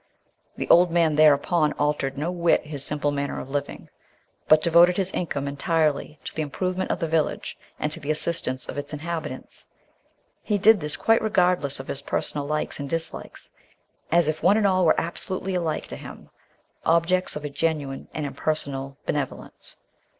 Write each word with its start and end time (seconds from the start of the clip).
The 0.57 0.67
old 0.69 0.89
man 0.89 1.15
thereupon 1.15 1.73
altered 1.73 2.17
no 2.17 2.31
whit 2.31 2.65
his 2.65 2.83
simple 2.83 3.11
manner 3.11 3.39
of 3.39 3.51
living, 3.51 3.87
but 4.47 4.63
devoted 4.63 4.97
his 4.97 5.11
income 5.11 5.47
entirely 5.47 6.17
to 6.23 6.33
the 6.33 6.41
improvement 6.41 6.89
of 6.89 6.97
the 6.97 7.07
village 7.07 7.55
and 7.79 7.91
to 7.91 7.99
the 7.99 8.09
assistance 8.09 8.67
of 8.67 8.79
its 8.79 8.93
inhabitants; 8.93 9.67
he 10.41 10.57
did 10.57 10.79
this 10.79 10.95
quite 10.97 11.21
regardless 11.21 11.79
of 11.79 11.87
his 11.87 12.01
personal 12.01 12.47
likes 12.47 12.79
and 12.79 12.89
dislikes, 12.89 13.51
as 14.11 14.27
if 14.27 14.41
one 14.41 14.57
and 14.57 14.65
all 14.65 14.85
were 14.85 14.99
absolutely 14.99 15.53
alike 15.53 15.85
to 15.89 15.95
him, 15.97 16.31
objects 16.83 17.35
of 17.35 17.45
a 17.45 17.49
genuine 17.51 18.07
and 18.11 18.25
impersonal 18.25 18.97
benevolence. 19.05 19.75